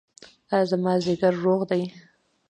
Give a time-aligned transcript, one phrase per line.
[0.53, 1.83] ایا زما ځیګر روغ دی؟